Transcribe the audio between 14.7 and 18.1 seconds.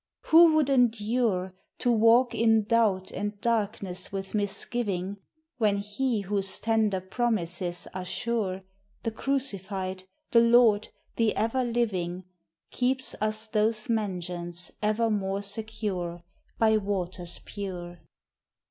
evermore secure By waters pure?